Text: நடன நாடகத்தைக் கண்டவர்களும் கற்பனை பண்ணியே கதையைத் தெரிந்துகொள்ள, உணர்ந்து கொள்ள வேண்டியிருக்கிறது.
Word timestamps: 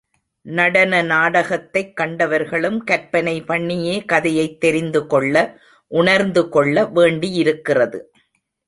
நடன 0.41 1.01
நாடகத்தைக் 1.01 1.97
கண்டவர்களும் 1.97 2.77
கற்பனை 2.77 3.41
பண்ணியே 3.41 4.05
கதையைத் 4.05 4.59
தெரிந்துகொள்ள, 4.59 5.59
உணர்ந்து 5.87 6.49
கொள்ள 6.49 6.85
வேண்டியிருக்கிறது. 6.85 8.11